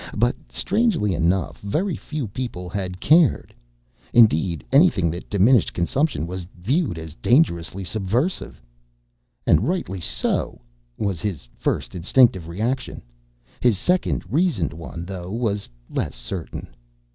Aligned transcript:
But, 0.17 0.35
strangely 0.51 1.13
enough, 1.13 1.59
very 1.59 1.95
few 1.95 2.27
people 2.27 2.69
had 2.69 2.99
cared. 2.99 3.53
Indeed, 4.13 4.65
anything 4.71 5.11
that 5.11 5.29
diminished 5.29 5.73
consumption 5.75 6.25
was 6.25 6.43
viewed 6.59 6.97
as 6.97 7.13
dangerously 7.13 7.83
subversive. 7.83 8.63
"And 9.45 9.67
rightly 9.67 9.99
so!" 10.01 10.59
was 10.97 11.21
his 11.21 11.47
first, 11.55 11.93
instinctive 11.93 12.47
reaction. 12.47 13.03
His 13.59 13.77
second, 13.77 14.23
reasoned 14.27 14.73
one, 14.73 15.05
though, 15.05 15.29
was 15.31 15.69
less 15.87 16.15
certain. 16.15 16.73